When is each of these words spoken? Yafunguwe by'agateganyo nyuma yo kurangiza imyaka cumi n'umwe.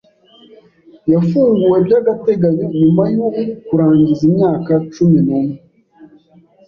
Yafunguwe 1.11 1.77
by'agateganyo 1.85 2.65
nyuma 2.79 3.03
yo 3.17 3.27
kurangiza 3.65 4.21
imyaka 4.29 4.71
cumi 4.93 5.19
n'umwe. 5.25 5.57